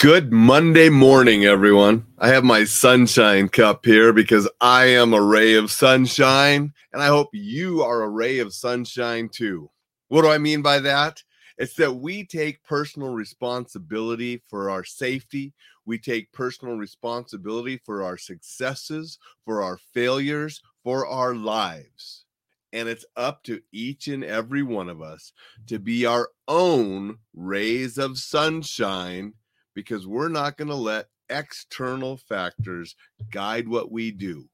Good 0.00 0.32
Monday 0.32 0.88
morning, 0.88 1.44
everyone. 1.44 2.06
I 2.18 2.28
have 2.28 2.42
my 2.42 2.64
sunshine 2.64 3.50
cup 3.50 3.84
here 3.84 4.14
because 4.14 4.48
I 4.58 4.86
am 4.86 5.12
a 5.12 5.20
ray 5.20 5.56
of 5.56 5.70
sunshine, 5.70 6.72
and 6.94 7.02
I 7.02 7.08
hope 7.08 7.28
you 7.34 7.82
are 7.82 8.04
a 8.04 8.08
ray 8.08 8.38
of 8.38 8.54
sunshine 8.54 9.28
too. 9.28 9.70
What 10.08 10.22
do 10.22 10.28
I 10.30 10.38
mean 10.38 10.62
by 10.62 10.78
that? 10.78 11.22
It's 11.58 11.74
that 11.74 11.92
we 11.92 12.24
take 12.24 12.64
personal 12.64 13.10
responsibility 13.10 14.42
for 14.48 14.70
our 14.70 14.84
safety. 14.84 15.52
We 15.84 15.98
take 15.98 16.32
personal 16.32 16.76
responsibility 16.76 17.78
for 17.84 18.02
our 18.02 18.16
successes, 18.16 19.18
for 19.44 19.62
our 19.62 19.76
failures, 19.92 20.62
for 20.82 21.06
our 21.06 21.34
lives. 21.34 22.24
And 22.72 22.88
it's 22.88 23.04
up 23.18 23.42
to 23.44 23.60
each 23.70 24.08
and 24.08 24.24
every 24.24 24.62
one 24.62 24.88
of 24.88 25.02
us 25.02 25.34
to 25.66 25.78
be 25.78 26.06
our 26.06 26.30
own 26.48 27.18
rays 27.34 27.98
of 27.98 28.16
sunshine 28.16 29.34
because 29.80 30.06
we're 30.06 30.28
not 30.28 30.58
going 30.58 30.68
to 30.68 30.74
let 30.74 31.06
external 31.30 32.18
factors 32.18 32.94
guide 33.30 33.66
what 33.66 33.90
we 33.90 34.10
do. 34.10 34.46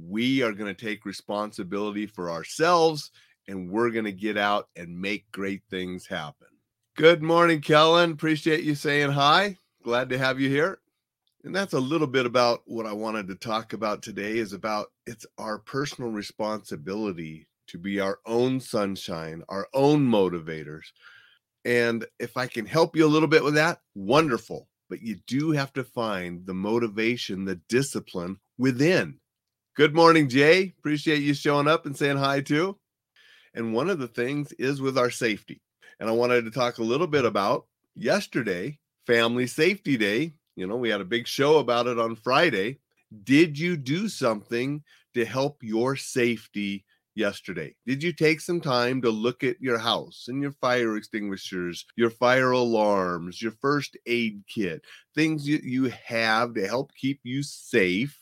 We 0.00 0.40
are 0.42 0.52
going 0.52 0.72
to 0.72 0.86
take 0.86 1.04
responsibility 1.04 2.06
for 2.06 2.30
ourselves 2.30 3.10
and 3.48 3.68
we're 3.68 3.90
going 3.90 4.04
to 4.04 4.12
get 4.12 4.36
out 4.36 4.68
and 4.76 5.00
make 5.00 5.28
great 5.32 5.62
things 5.68 6.06
happen. 6.06 6.46
Good 6.96 7.22
morning, 7.22 7.60
Kellen. 7.60 8.12
Appreciate 8.12 8.62
you 8.62 8.76
saying 8.76 9.10
hi. 9.10 9.58
Glad 9.82 10.10
to 10.10 10.18
have 10.18 10.38
you 10.38 10.48
here. 10.48 10.78
And 11.42 11.54
that's 11.54 11.72
a 11.72 11.80
little 11.80 12.06
bit 12.06 12.24
about 12.24 12.62
what 12.66 12.86
I 12.86 12.92
wanted 12.92 13.26
to 13.28 13.34
talk 13.34 13.72
about 13.72 14.00
today 14.00 14.38
is 14.38 14.52
about 14.52 14.92
it's 15.06 15.26
our 15.38 15.58
personal 15.58 16.12
responsibility 16.12 17.48
to 17.66 17.78
be 17.78 17.98
our 17.98 18.20
own 18.26 18.60
sunshine, 18.60 19.42
our 19.48 19.66
own 19.74 20.06
motivators. 20.06 20.84
And 21.68 22.06
if 22.18 22.38
I 22.38 22.46
can 22.46 22.64
help 22.64 22.96
you 22.96 23.04
a 23.04 23.12
little 23.12 23.28
bit 23.28 23.44
with 23.44 23.52
that, 23.56 23.82
wonderful. 23.94 24.70
But 24.88 25.02
you 25.02 25.16
do 25.26 25.50
have 25.50 25.70
to 25.74 25.84
find 25.84 26.46
the 26.46 26.54
motivation, 26.54 27.44
the 27.44 27.56
discipline 27.68 28.38
within. 28.56 29.18
Good 29.76 29.94
morning, 29.94 30.30
Jay. 30.30 30.72
Appreciate 30.78 31.18
you 31.18 31.34
showing 31.34 31.68
up 31.68 31.84
and 31.84 31.94
saying 31.94 32.16
hi 32.16 32.40
too. 32.40 32.78
And 33.52 33.74
one 33.74 33.90
of 33.90 33.98
the 33.98 34.08
things 34.08 34.50
is 34.52 34.80
with 34.80 34.96
our 34.96 35.10
safety. 35.10 35.60
And 36.00 36.08
I 36.08 36.12
wanted 36.12 36.46
to 36.46 36.50
talk 36.50 36.78
a 36.78 36.82
little 36.82 37.06
bit 37.06 37.26
about 37.26 37.66
yesterday, 37.94 38.78
Family 39.06 39.46
Safety 39.46 39.98
Day. 39.98 40.32
You 40.56 40.66
know, 40.66 40.76
we 40.76 40.88
had 40.88 41.02
a 41.02 41.04
big 41.04 41.26
show 41.26 41.58
about 41.58 41.86
it 41.86 41.98
on 41.98 42.16
Friday. 42.16 42.78
Did 43.24 43.58
you 43.58 43.76
do 43.76 44.08
something 44.08 44.82
to 45.12 45.26
help 45.26 45.62
your 45.62 45.96
safety 45.96 46.86
yesterday? 47.18 47.74
Did 47.84 48.02
you 48.02 48.12
take 48.12 48.40
some 48.40 48.60
time 48.60 49.02
to 49.02 49.10
look 49.10 49.44
at 49.44 49.60
your 49.60 49.76
house 49.76 50.26
and 50.28 50.40
your 50.40 50.52
fire 50.52 50.96
extinguishers, 50.96 51.84
your 51.96 52.10
fire 52.10 52.52
alarms, 52.52 53.42
your 53.42 53.52
first 53.60 53.96
aid 54.06 54.42
kit, 54.48 54.82
things 55.14 55.46
you, 55.46 55.60
you 55.62 55.84
have 56.06 56.54
to 56.54 56.66
help 56.66 56.92
keep 56.94 57.20
you 57.24 57.42
safe? 57.42 58.18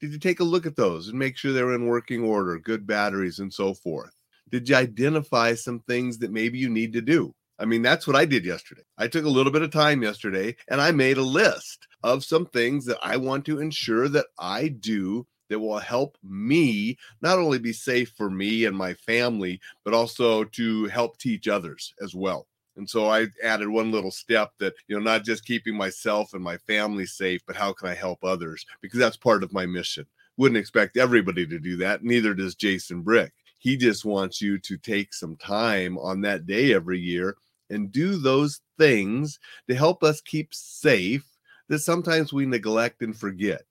Did 0.00 0.12
you 0.12 0.18
take 0.18 0.40
a 0.40 0.44
look 0.44 0.66
at 0.66 0.76
those 0.76 1.08
and 1.08 1.18
make 1.18 1.36
sure 1.36 1.52
they're 1.52 1.74
in 1.74 1.86
working 1.86 2.22
order, 2.24 2.58
good 2.58 2.86
batteries, 2.86 3.38
and 3.38 3.52
so 3.52 3.74
forth? 3.74 4.14
Did 4.50 4.68
you 4.68 4.76
identify 4.76 5.54
some 5.54 5.80
things 5.80 6.18
that 6.18 6.32
maybe 6.32 6.58
you 6.58 6.70
need 6.70 6.92
to 6.94 7.02
do? 7.02 7.34
I 7.58 7.64
mean, 7.64 7.82
that's 7.82 8.06
what 8.06 8.16
I 8.16 8.24
did 8.24 8.44
yesterday. 8.44 8.82
I 8.96 9.08
took 9.08 9.24
a 9.24 9.30
little 9.30 9.50
bit 9.52 9.62
of 9.62 9.72
time 9.72 10.02
yesterday 10.02 10.54
and 10.68 10.80
I 10.80 10.92
made 10.92 11.18
a 11.18 11.22
list 11.22 11.88
of 12.04 12.24
some 12.24 12.46
things 12.46 12.84
that 12.86 12.98
I 13.02 13.16
want 13.16 13.44
to 13.46 13.60
ensure 13.60 14.08
that 14.10 14.26
I 14.38 14.68
do 14.68 15.26
that 15.48 15.58
will 15.58 15.78
help 15.78 16.16
me 16.22 16.96
not 17.22 17.38
only 17.38 17.58
be 17.58 17.72
safe 17.72 18.12
for 18.16 18.30
me 18.30 18.64
and 18.64 18.76
my 18.76 18.94
family, 18.94 19.60
but 19.84 19.94
also 19.94 20.44
to 20.44 20.86
help 20.86 21.18
teach 21.18 21.48
others 21.48 21.94
as 22.02 22.14
well. 22.14 22.46
And 22.76 22.88
so 22.88 23.08
I 23.08 23.26
added 23.42 23.68
one 23.68 23.90
little 23.90 24.12
step 24.12 24.52
that, 24.60 24.74
you 24.86 24.96
know, 24.96 25.02
not 25.02 25.24
just 25.24 25.44
keeping 25.44 25.76
myself 25.76 26.32
and 26.32 26.42
my 26.42 26.56
family 26.58 27.06
safe, 27.06 27.40
but 27.44 27.56
how 27.56 27.72
can 27.72 27.88
I 27.88 27.94
help 27.94 28.22
others? 28.22 28.64
Because 28.80 29.00
that's 29.00 29.16
part 29.16 29.42
of 29.42 29.52
my 29.52 29.66
mission. 29.66 30.06
Wouldn't 30.36 30.58
expect 30.58 30.96
everybody 30.96 31.44
to 31.44 31.58
do 31.58 31.76
that. 31.78 32.04
Neither 32.04 32.34
does 32.34 32.54
Jason 32.54 33.02
Brick. 33.02 33.32
He 33.58 33.76
just 33.76 34.04
wants 34.04 34.40
you 34.40 34.58
to 34.60 34.76
take 34.76 35.12
some 35.12 35.34
time 35.36 35.98
on 35.98 36.20
that 36.20 36.46
day 36.46 36.72
every 36.72 37.00
year 37.00 37.36
and 37.68 37.90
do 37.90 38.16
those 38.16 38.60
things 38.78 39.40
to 39.68 39.74
help 39.74 40.04
us 40.04 40.20
keep 40.20 40.54
safe 40.54 41.24
that 41.68 41.80
sometimes 41.80 42.32
we 42.32 42.46
neglect 42.46 43.02
and 43.02 43.16
forget. 43.16 43.62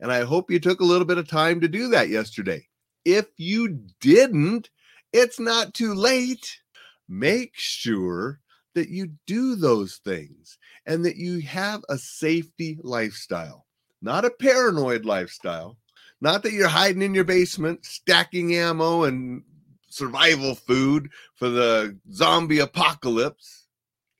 And 0.00 0.12
I 0.12 0.24
hope 0.24 0.50
you 0.50 0.60
took 0.60 0.80
a 0.80 0.84
little 0.84 1.06
bit 1.06 1.18
of 1.18 1.28
time 1.28 1.60
to 1.60 1.68
do 1.68 1.88
that 1.88 2.08
yesterday. 2.08 2.66
If 3.04 3.26
you 3.36 3.80
didn't, 4.00 4.70
it's 5.12 5.40
not 5.40 5.74
too 5.74 5.94
late. 5.94 6.60
Make 7.08 7.52
sure 7.54 8.40
that 8.74 8.88
you 8.88 9.12
do 9.26 9.56
those 9.56 9.96
things 10.04 10.58
and 10.84 11.04
that 11.04 11.16
you 11.16 11.40
have 11.40 11.82
a 11.88 11.96
safety 11.96 12.78
lifestyle, 12.82 13.66
not 14.02 14.24
a 14.24 14.30
paranoid 14.30 15.04
lifestyle, 15.04 15.78
not 16.20 16.42
that 16.42 16.52
you're 16.52 16.68
hiding 16.68 17.02
in 17.02 17.14
your 17.14 17.24
basement, 17.24 17.84
stacking 17.86 18.54
ammo 18.54 19.04
and 19.04 19.42
survival 19.88 20.54
food 20.54 21.10
for 21.36 21.48
the 21.48 21.96
zombie 22.12 22.58
apocalypse. 22.58 23.66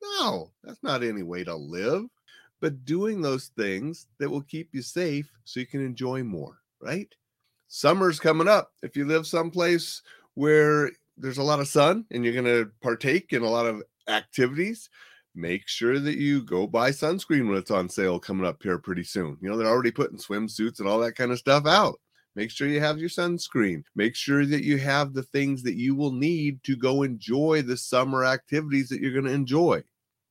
No, 0.02 0.52
that's 0.62 0.82
not 0.82 1.02
any 1.02 1.22
way 1.22 1.44
to 1.44 1.54
live. 1.54 2.04
But 2.60 2.84
doing 2.84 3.20
those 3.20 3.50
things 3.56 4.06
that 4.18 4.30
will 4.30 4.42
keep 4.42 4.70
you 4.72 4.82
safe 4.82 5.30
so 5.44 5.60
you 5.60 5.66
can 5.66 5.84
enjoy 5.84 6.22
more, 6.22 6.58
right? 6.80 7.08
Summer's 7.68 8.18
coming 8.18 8.48
up. 8.48 8.72
If 8.82 8.96
you 8.96 9.06
live 9.06 9.26
someplace 9.26 10.02
where 10.34 10.90
there's 11.16 11.38
a 11.38 11.42
lot 11.42 11.60
of 11.60 11.68
sun 11.68 12.04
and 12.10 12.24
you're 12.24 12.32
going 12.32 12.44
to 12.44 12.70
partake 12.82 13.32
in 13.32 13.42
a 13.42 13.48
lot 13.48 13.66
of 13.66 13.82
activities, 14.08 14.88
make 15.34 15.68
sure 15.68 15.98
that 15.98 16.16
you 16.16 16.42
go 16.42 16.66
buy 16.66 16.90
sunscreen 16.90 17.48
when 17.48 17.58
it's 17.58 17.70
on 17.70 17.88
sale 17.88 18.18
coming 18.18 18.46
up 18.46 18.62
here 18.62 18.78
pretty 18.78 19.04
soon. 19.04 19.36
You 19.40 19.50
know, 19.50 19.56
they're 19.56 19.66
already 19.66 19.90
putting 19.90 20.18
swimsuits 20.18 20.78
and 20.80 20.88
all 20.88 20.98
that 21.00 21.16
kind 21.16 21.32
of 21.32 21.38
stuff 21.38 21.66
out. 21.66 22.00
Make 22.36 22.50
sure 22.50 22.68
you 22.68 22.80
have 22.80 22.98
your 22.98 23.08
sunscreen. 23.08 23.82
Make 23.94 24.14
sure 24.14 24.44
that 24.44 24.62
you 24.62 24.76
have 24.78 25.14
the 25.14 25.22
things 25.22 25.62
that 25.62 25.76
you 25.76 25.94
will 25.94 26.12
need 26.12 26.62
to 26.64 26.76
go 26.76 27.02
enjoy 27.02 27.62
the 27.62 27.78
summer 27.78 28.24
activities 28.24 28.90
that 28.90 29.00
you're 29.00 29.12
going 29.12 29.24
to 29.24 29.32
enjoy. 29.32 29.82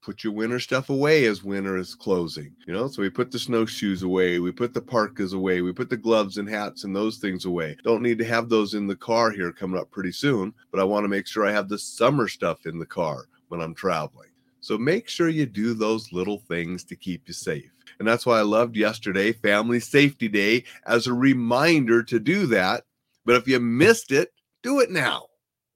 Put 0.05 0.23
your 0.23 0.33
winter 0.33 0.59
stuff 0.59 0.91
away 0.91 1.25
as 1.25 1.43
winter 1.43 1.77
is 1.77 1.95
closing. 1.95 2.55
You 2.67 2.73
know, 2.73 2.87
so 2.87 3.01
we 3.01 3.09
put 3.09 3.31
the 3.31 3.39
snowshoes 3.39 4.03
away, 4.03 4.37
we 4.37 4.51
put 4.51 4.71
the 4.71 4.81
parkas 4.81 5.33
away, 5.33 5.61
we 5.61 5.73
put 5.73 5.89
the 5.89 5.97
gloves 5.97 6.37
and 6.37 6.47
hats 6.47 6.83
and 6.83 6.95
those 6.95 7.17
things 7.17 7.45
away. 7.45 7.75
Don't 7.83 8.03
need 8.03 8.19
to 8.19 8.25
have 8.25 8.47
those 8.47 8.75
in 8.75 8.85
the 8.85 8.95
car 8.95 9.31
here 9.31 9.51
coming 9.51 9.79
up 9.79 9.89
pretty 9.89 10.11
soon, 10.11 10.53
but 10.69 10.79
I 10.79 10.83
want 10.83 11.05
to 11.05 11.07
make 11.07 11.25
sure 11.25 11.43
I 11.43 11.51
have 11.53 11.69
the 11.69 11.79
summer 11.79 12.27
stuff 12.27 12.67
in 12.67 12.77
the 12.77 12.85
car 12.85 13.25
when 13.47 13.61
I'm 13.61 13.73
traveling. 13.73 14.29
So 14.59 14.77
make 14.77 15.09
sure 15.09 15.29
you 15.29 15.47
do 15.47 15.73
those 15.73 16.13
little 16.13 16.37
things 16.37 16.83
to 16.83 16.95
keep 16.95 17.27
you 17.27 17.33
safe. 17.33 17.71
And 17.97 18.07
that's 18.07 18.27
why 18.27 18.37
I 18.37 18.43
loved 18.43 18.75
yesterday, 18.75 19.31
Family 19.31 19.79
Safety 19.79 20.27
Day, 20.27 20.65
as 20.85 21.07
a 21.07 21.13
reminder 21.15 22.03
to 22.03 22.19
do 22.19 22.45
that. 22.45 22.83
But 23.25 23.37
if 23.37 23.47
you 23.47 23.59
missed 23.59 24.11
it, 24.11 24.33
do 24.61 24.81
it 24.81 24.91
now. 24.91 25.25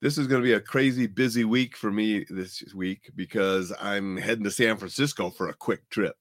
This 0.02 0.18
is 0.18 0.28
going 0.28 0.42
to 0.42 0.48
be 0.48 0.54
a 0.54 0.62
crazy 0.62 1.08
busy 1.08 1.44
week 1.44 1.76
for 1.76 1.92
me 1.92 2.26
this 2.30 2.64
week 2.74 3.12
because 3.16 3.74
I'm 3.82 4.16
heading 4.18 4.46
to 4.46 4.52
San 4.52 4.78
Francisco 4.78 5.30
for 5.30 5.50
a 5.50 5.54
quick 5.54 5.90
trip. 5.90 6.16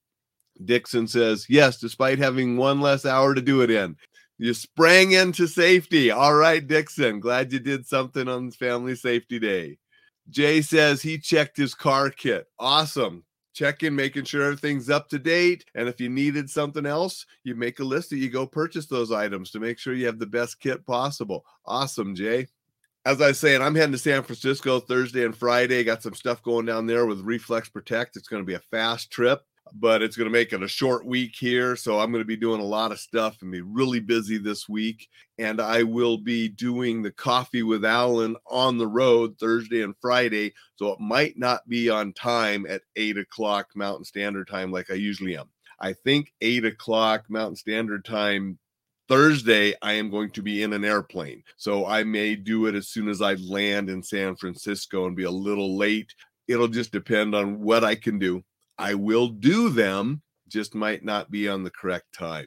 Dixon 0.65 1.07
says, 1.07 1.47
Yes, 1.49 1.79
despite 1.79 2.19
having 2.19 2.57
one 2.57 2.81
less 2.81 3.07
hour 3.07 3.35
to 3.35 3.41
do 3.41 3.63
it 3.63 3.71
in. 3.71 3.97
You 4.39 4.55
sprang 4.55 5.13
into 5.13 5.47
safety. 5.47 6.11
All 6.11 6.35
right, 6.35 6.65
Dixon. 6.67 7.21
Glad 7.21 7.53
you 7.53 7.61
did 7.61 7.87
something 7.87 8.29
on 8.29 8.51
Family 8.51 8.95
Safety 8.95 9.39
Day. 9.39 9.79
Jay 10.29 10.61
says 10.61 11.01
he 11.01 11.19
checked 11.19 11.57
his 11.57 11.75
car 11.75 12.11
kit. 12.11 12.47
Awesome 12.59 13.25
check 13.59 13.83
in, 13.83 13.97
making 13.97 14.23
sure 14.23 14.45
everything's 14.45 14.89
up 14.89 15.09
to 15.09 15.19
date. 15.19 15.65
And 15.75 15.89
if 15.89 16.01
you 16.01 16.09
needed 16.09 16.49
something 16.49 16.87
else, 16.87 17.27
you 17.43 17.57
make 17.57 17.81
a 17.81 17.85
list 17.85 18.11
that 18.11 18.19
you 18.19 18.31
go 18.31 18.47
purchase 18.47 18.87
those 18.87 19.11
items 19.11 19.51
to 19.51 19.59
make 19.59 19.81
sure 19.81 19.95
you 19.95 20.07
have 20.07 20.21
the 20.21 20.27
best 20.27 20.61
kit 20.61 20.87
possible. 20.87 21.45
Awesome, 21.67 22.15
Jay. 22.15 22.47
As 23.09 23.23
I 23.23 23.29
was 23.29 23.39
saying, 23.39 23.63
I'm 23.63 23.75
heading 23.75 23.93
to 23.93 23.99
San 23.99 24.23
Francisco 24.23 24.81
Thursday 24.81 25.25
and 25.25 25.35
Friday. 25.35 25.83
Got 25.83 26.03
some 26.03 26.13
stuff 26.13 26.43
going 26.43 26.67
down 26.67 26.85
there 26.85 27.07
with 27.07 27.23
Reflex 27.23 27.71
Protect. 27.71 28.19
It's 28.19 28.29
going 28.29 28.43
to 28.43 28.47
be 28.47 28.53
a 28.53 28.61
fast 28.71 29.11
trip 29.11 29.41
but 29.75 30.03
it's 30.03 30.17
going 30.17 30.25
to 30.27 30.33
make 30.33 30.53
it 30.55 30.63
a 30.63 30.69
short 30.69 31.05
week 31.05 31.35
here. 31.39 31.77
So 31.77 32.01
I'm 32.01 32.11
going 32.11 32.23
to 32.23 32.27
be 32.27 32.39
doing 32.39 32.61
a 32.61 32.65
lot 32.65 32.91
of 32.91 32.99
stuff 32.99 33.37
and 33.43 33.53
be 33.53 33.61
really 33.61 34.01
busy 34.01 34.39
this 34.39 34.67
week. 34.67 35.09
And 35.37 35.61
I 35.61 35.83
will 35.83 36.17
be 36.17 36.49
doing 36.49 37.03
the 37.03 37.11
coffee 37.11 37.63
with 37.63 37.85
Alain 37.85 38.35
on 38.47 38.79
the 38.79 38.87
road 38.87 39.37
Thursday 39.39 39.83
and 39.83 39.95
Friday. 40.01 40.55
So 40.77 40.93
it 40.93 41.01
might 41.01 41.37
not 41.37 41.69
be 41.69 41.91
on 41.91 42.15
time 42.15 42.65
at 42.67 42.81
eight 42.97 43.19
o'clock 43.19 43.69
Mountain 43.75 44.07
Standard 44.07 44.49
Time 44.49 44.73
like 44.73 44.91
I 44.91 44.95
usually 44.95 45.37
am. 45.37 45.51
I 45.81 45.93
think 45.93 46.33
eight 46.41 46.65
o'clock 46.65 47.27
Mountain 47.29 47.57
Standard 47.57 48.07
Time 48.07 48.59
Thursday, 49.09 49.75
I 49.81 49.95
am 49.95 50.11
going 50.11 50.31
to 50.33 50.43
be 50.43 50.63
in 50.63 50.73
an 50.75 50.85
airplane. 50.85 51.43
So 51.57 51.87
I 51.87 52.05
may 52.05 52.37
do 52.37 52.67
it 52.67 52.75
as 52.75 52.89
soon 52.89 53.09
as 53.09 53.23
I 53.23 53.35
land 53.35 53.89
in 53.89 54.03
San 54.03 54.37
Francisco 54.37 55.07
and 55.07 55.17
be 55.17 55.25
a 55.25 55.31
little 55.31 55.77
late. 55.79 56.15
It'll 56.47 56.69
just 56.69 56.93
depend 56.93 57.35
on 57.35 57.61
what 57.61 57.85
I 57.85 57.95
can 57.95 58.19
do. 58.19 58.45
I 58.77 58.95
will 58.95 59.29
do 59.29 59.71
them, 59.71 60.23
just 60.49 60.75
might 60.75 61.05
not 61.05 61.31
be 61.31 61.49
on 61.49 61.65
the 61.65 61.71
correct 61.71 62.13
time. 62.15 62.47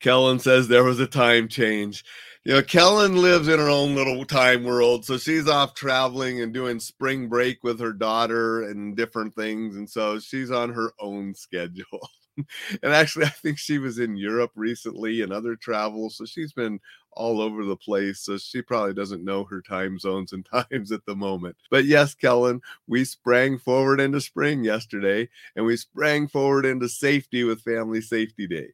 Kellen 0.00 0.38
says 0.38 0.66
there 0.66 0.84
was 0.84 1.00
a 1.00 1.06
time 1.06 1.48
change. 1.48 2.04
You 2.44 2.54
know, 2.54 2.62
Kellen 2.62 3.16
lives 3.16 3.48
in 3.48 3.58
her 3.58 3.68
own 3.68 3.94
little 3.94 4.24
time 4.24 4.64
world. 4.64 5.04
So 5.04 5.18
she's 5.18 5.46
off 5.46 5.74
traveling 5.74 6.40
and 6.40 6.54
doing 6.54 6.80
spring 6.80 7.28
break 7.28 7.62
with 7.62 7.78
her 7.80 7.92
daughter 7.92 8.62
and 8.62 8.96
different 8.96 9.34
things. 9.34 9.76
And 9.76 9.88
so 9.88 10.18
she's 10.18 10.50
on 10.50 10.72
her 10.72 10.92
own 10.98 11.34
schedule. 11.34 12.08
and 12.82 12.92
actually, 12.92 13.26
I 13.26 13.30
think 13.30 13.58
she 13.58 13.78
was 13.78 13.98
in 13.98 14.16
Europe 14.16 14.52
recently 14.54 15.22
and 15.22 15.32
other 15.32 15.56
travels. 15.56 16.16
So 16.16 16.24
she's 16.24 16.52
been 16.52 16.80
all 17.12 17.40
over 17.40 17.64
the 17.64 17.76
place. 17.76 18.20
So 18.20 18.38
she 18.38 18.62
probably 18.62 18.94
doesn't 18.94 19.24
know 19.24 19.44
her 19.44 19.62
time 19.62 19.98
zones 19.98 20.32
and 20.32 20.46
times 20.70 20.92
at 20.92 21.04
the 21.06 21.16
moment. 21.16 21.56
But 21.70 21.84
yes, 21.84 22.14
Kellen, 22.14 22.60
we 22.86 23.04
sprang 23.04 23.58
forward 23.58 24.00
into 24.00 24.20
spring 24.20 24.64
yesterday 24.64 25.28
and 25.56 25.66
we 25.66 25.76
sprang 25.76 26.28
forward 26.28 26.66
into 26.66 26.88
safety 26.88 27.44
with 27.44 27.62
Family 27.62 28.00
Safety 28.00 28.46
Day. 28.46 28.68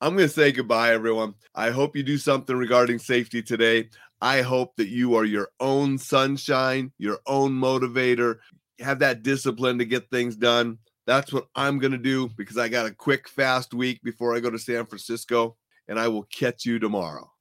I'm 0.00 0.14
going 0.14 0.28
to 0.28 0.34
say 0.34 0.52
goodbye, 0.52 0.92
everyone. 0.92 1.34
I 1.56 1.70
hope 1.70 1.96
you 1.96 2.04
do 2.04 2.18
something 2.18 2.56
regarding 2.56 3.00
safety 3.00 3.42
today. 3.42 3.88
I 4.20 4.42
hope 4.42 4.76
that 4.76 4.88
you 4.88 5.16
are 5.16 5.24
your 5.24 5.48
own 5.58 5.98
sunshine, 5.98 6.92
your 6.98 7.18
own 7.26 7.52
motivator, 7.52 8.38
have 8.80 9.00
that 9.00 9.22
discipline 9.22 9.78
to 9.78 9.84
get 9.84 10.10
things 10.10 10.36
done. 10.36 10.78
That's 11.08 11.32
what 11.32 11.48
I'm 11.54 11.78
going 11.78 11.92
to 11.92 11.98
do 11.98 12.28
because 12.36 12.58
I 12.58 12.68
got 12.68 12.84
a 12.84 12.90
quick, 12.90 13.30
fast 13.30 13.72
week 13.72 14.02
before 14.02 14.36
I 14.36 14.40
go 14.40 14.50
to 14.50 14.58
San 14.58 14.84
Francisco, 14.84 15.56
and 15.88 15.98
I 15.98 16.06
will 16.06 16.24
catch 16.24 16.66
you 16.66 16.78
tomorrow. 16.78 17.32